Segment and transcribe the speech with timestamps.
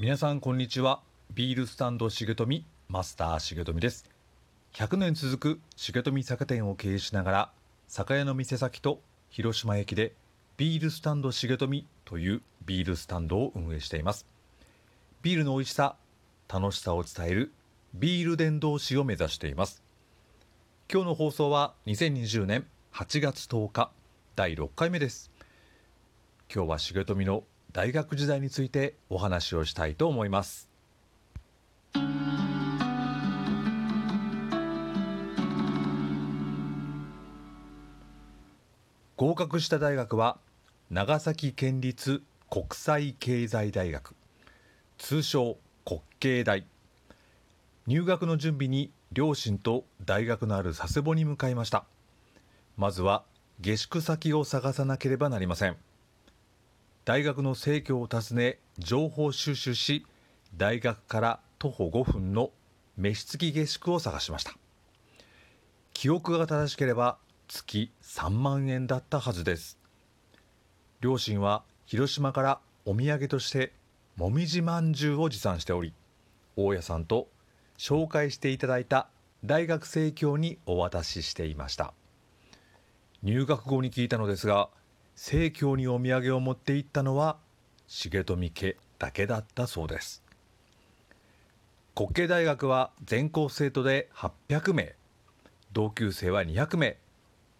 [0.00, 1.00] 皆さんこんにちは。
[1.34, 4.08] ビールスタンド重富マスター重富です。
[4.74, 7.50] 100年続く重富酒店を経営しながら
[7.88, 10.12] 酒屋の店先と広島駅で
[10.56, 14.24] ビールスタンド重富というビールスタンドを運営しています。
[15.22, 15.96] ビールの美味しさ
[16.46, 17.52] 楽しさを伝える
[17.92, 19.82] ビール伝道師を目指しています。
[20.88, 23.90] 今日の放送は2020年8月10日
[24.36, 25.32] 第6回目です。
[26.54, 27.42] 今日は重富の
[27.78, 30.68] 大学時代についてお話をしたいと思います。
[39.14, 40.38] 合格した大学は
[40.90, 42.20] 長崎県立
[42.50, 44.16] 国際経済大学
[44.98, 46.66] 通称国経大。
[47.86, 51.84] 入学の準備に両親と大学のある佐世保に向かいました。
[52.76, 53.22] まずは
[53.60, 55.76] 下宿先を探さなければなりません。
[57.08, 60.04] 大学の生協を訪ね情報収集し
[60.54, 62.50] 大学から徒歩5分の
[62.98, 64.52] 飯付き下宿を探しました。
[65.94, 67.16] 記憶が正しければ
[67.48, 69.78] 月3万円だったはずです。
[71.00, 73.72] 両親は広島からお土産として
[74.16, 75.94] もみじまんじゅうを持参しており
[76.56, 77.28] 大家さんと
[77.78, 79.08] 紹介していただいた
[79.46, 81.94] 大学生協にお渡ししていました。
[83.22, 84.68] 入学後に聞いたのですが
[85.20, 87.38] 生協にお土産を持って行ったのは
[87.88, 90.22] 重富家だけだったそうです。
[91.96, 94.94] 国慶大学は全校生徒で800名
[95.72, 96.98] 同級生は200名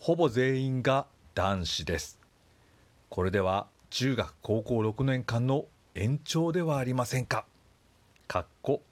[0.00, 2.18] ほぼ全員が男子です。
[3.08, 7.44] これでは中学高校6年間の延長ではありませんか。
[8.26, 8.82] かっこ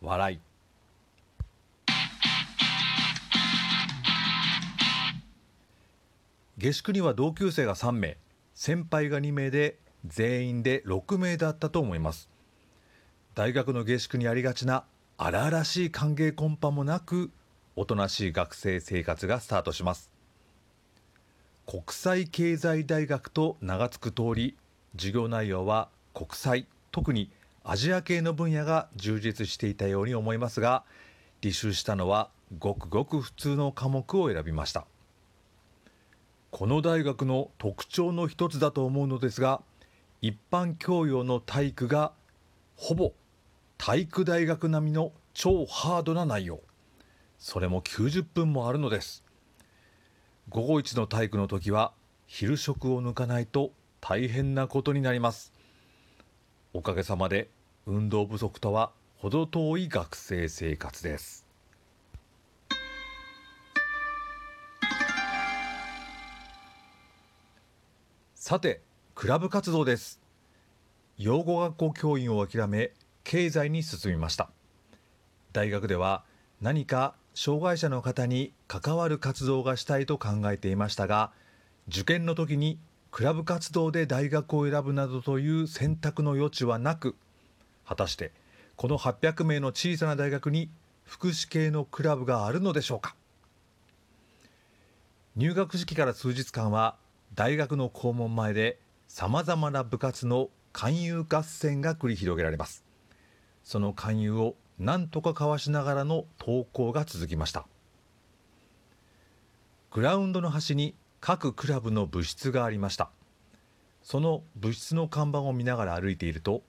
[0.00, 0.51] 笑い
[6.62, 8.18] 下宿には同級生が3名
[8.54, 12.30] 先輩が2名で全員で6名だったと思います。
[13.34, 14.84] 大学の下宿にありがちな
[15.18, 17.32] 荒々しい歓迎コンパもなく
[17.74, 20.12] おとなしい学生生活がスタートします。
[21.66, 24.56] 国際経済大学と名が付く通り
[24.96, 27.32] 授業内容は国際特に
[27.64, 30.84] アジア系の分野が充実していたように思いますが
[31.40, 32.30] 履修したのは
[32.60, 34.86] ごくごく普通の科目を選びました。
[36.52, 39.62] この大学の特徴の一つだと思うのですが
[40.20, 42.12] 一般教養の体育が
[42.76, 43.14] ほぼ
[43.78, 46.60] 体育大学並みの超ハードな内容。
[47.38, 49.24] それも90分もあるのです。
[50.50, 51.94] 午後一の体育の時は
[52.26, 55.54] 昼食を抜かないと大変なことになります。
[56.74, 57.48] おかげさまで
[57.86, 61.51] 運動不足とは程遠い学生生活です。
[68.44, 68.80] さて
[69.14, 70.20] クラブ活動です。
[71.16, 72.90] 養護学校教員を諦め
[73.22, 74.50] 経済に進みました。
[75.52, 76.24] 大学では
[76.60, 81.30] 何か障害者の方に関わる活動がしたいと考えていましたが
[81.86, 82.80] 受験の時に
[83.12, 87.14] クラブ活動で大学を選ぶなどという選択の余地はなく
[87.86, 88.32] 果たして
[88.74, 90.68] この800名の小さな大学に
[91.04, 93.14] 福祉系のクラブがあるのでしょうか。
[95.36, 96.96] 入学式から数日間は
[97.34, 98.78] 大学の校門前で
[99.08, 102.84] さまざまな部活の勧誘合戦が繰り広げられます。
[103.64, 107.66] その勧誘を何とか交わしながらの投稿が続きました。
[109.92, 113.10] グラウンドの端に各クラブの部室がありました。
[114.02, 116.62] その部室の看板を見ながら歩いていると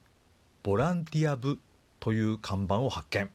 [0.62, 1.60] ボランティア部
[2.00, 3.30] という看板を発見。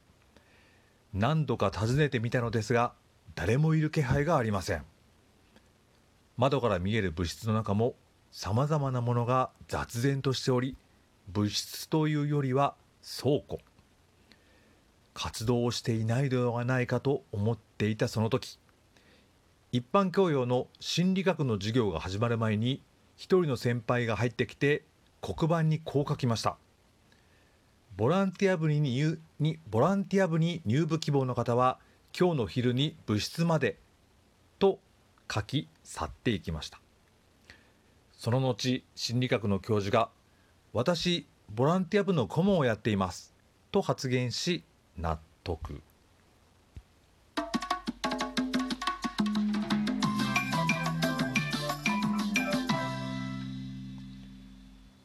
[1.13, 2.93] 何度か訪ねてみたのですが
[3.35, 4.83] 誰もいる気配がありません。
[6.39, 7.95] 窓から見える物質の中も
[8.31, 10.77] さまざまなものが雑然としており
[11.27, 12.75] 物質というよりは
[13.21, 13.59] 倉庫。
[15.13, 18.57] 活動をしていないのではないかと思っていたその時
[19.73, 22.81] 一般教養の心理学の授業が始まる前に
[23.17, 24.85] 一人の先輩が入ってきて
[25.21, 26.55] 黒板にこう書きました。
[27.97, 28.79] ボランティア部に
[30.65, 31.79] 入部希望の方は
[32.17, 33.77] 今日の昼に部室まで
[35.31, 36.79] 書き去っていきました。
[38.19, 40.09] その後心理学の教授が
[40.73, 43.33] 私ボランティア部の顧問をやっています
[43.71, 44.63] と発言し
[44.97, 45.81] 納得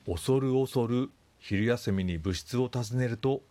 [0.07, 3.43] 恐る恐る昼休みに部室を訪ねると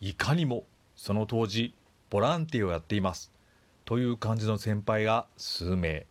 [0.00, 1.74] いかにもその当時
[2.08, 3.31] ボランティアをやっています。
[3.92, 6.06] という感じの先輩が数名。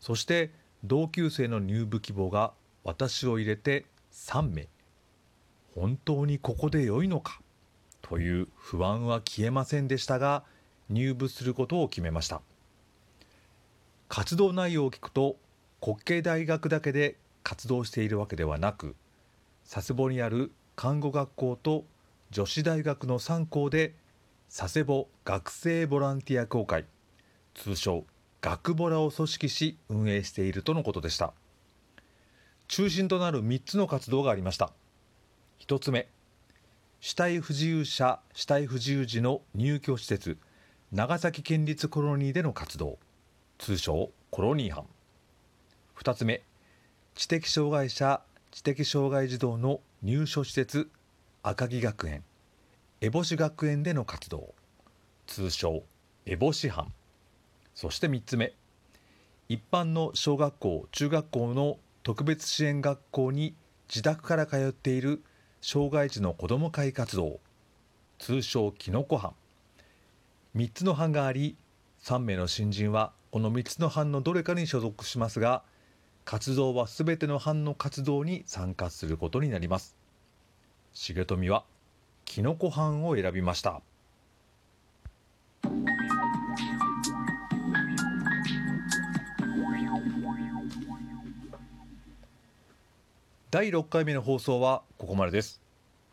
[0.00, 0.50] そして
[0.82, 2.54] 同級生の入部希望が
[2.84, 3.84] 私を入れて
[4.14, 4.66] 3名。
[5.74, 7.42] 本当にここで良いのか？
[8.00, 10.42] という不安は消えませんでしたが
[10.88, 12.40] 入部することを決めました。
[14.08, 15.36] 活動内容を聞くと
[15.82, 18.96] 国慶大学だけで活動しているわけではなく
[19.70, 21.84] 佐世保にある看護学校と
[22.30, 23.94] 女子大学の3校で
[24.48, 26.86] 佐世保学生ボランティア協会
[27.58, 28.06] 通称
[28.40, 31.32] 学ボラを組織し運営しているとのことでした。
[32.68, 34.70] 中心となる3つの活動がありました。
[35.66, 36.06] 1つ目
[37.00, 40.38] 死体不自由者死体不自由児の入居施設
[40.92, 42.98] 長崎県立コロニーでの活動
[43.58, 44.84] 通称コロニー班。
[46.00, 46.42] 2つ目
[47.16, 48.22] 知的障害者
[48.52, 50.88] 知的障害児童の入所施設
[51.42, 52.22] 赤城学園
[53.00, 54.54] 烏帽子学園での活動
[55.26, 55.82] 通称
[56.24, 56.92] 烏帽子班。
[57.80, 58.54] そして3つ目。
[59.48, 63.54] 一般の小学校中学校の特別支援学校に
[63.88, 65.22] 自宅から通っている
[65.60, 67.38] 障害児の子ども会活動。
[68.18, 69.32] 通称きのこ班。
[70.56, 71.54] 3つの班があり
[72.02, 75.62] 3名の新人はこの3つの班のどれかに所属しますが
[76.24, 79.96] 活動はすべての班の活動に参加することになります。
[80.94, 81.62] 重富は
[82.24, 83.82] きのこ班を選びました。
[93.50, 95.62] 第6回目の放送はここまでです。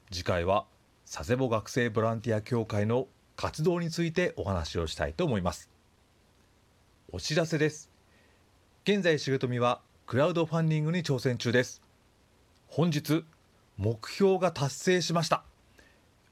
[0.10, 0.66] 次回は
[1.12, 5.70] 佐世保学生ボランティア協会の活動についてお話をしたいと思います。
[7.12, 7.90] お知らせです。
[8.86, 11.82] 現在重富はクラウドファンディングに挑戦中です。
[12.68, 13.26] 本日
[13.76, 15.44] 目標が達成しました。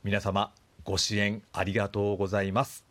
[0.06, 0.54] 皆様
[0.86, 2.86] ご支援ありがとうございます。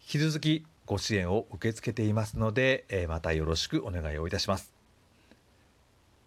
[0.00, 4.81] 引き続きご支援を受け付けていますので、えまたよろしくお願いをいたします。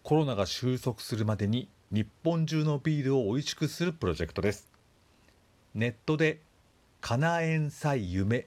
[0.06, 4.70] コロナが収束するまでに日本中のビールを美味しくするプロジェクトです。
[5.74, 6.40] ネットで
[7.00, 8.46] かなえんさい夢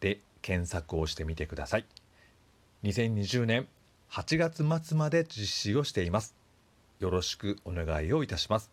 [0.00, 1.84] で検索をしてみてください。
[2.84, 3.68] 2020年
[4.10, 6.34] 8月末まで実施をしています。
[6.98, 8.72] よろしくお願いをいたします。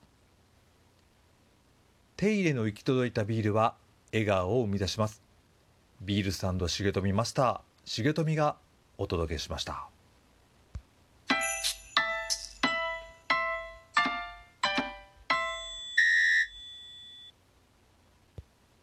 [2.15, 3.75] 手入れの行き届いたビールは
[4.13, 5.21] 笑顔を生み出します。
[5.99, 8.55] ビールサンド重富マスター重富が
[8.97, 9.92] お届けしました。